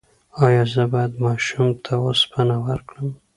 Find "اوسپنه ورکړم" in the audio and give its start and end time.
2.05-3.09